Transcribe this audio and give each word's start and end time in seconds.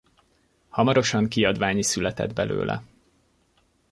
Hamarosan 0.69 1.27
kiadvány 1.27 1.77
is 1.77 1.85
született 1.85 2.33
belőle. 2.33 2.83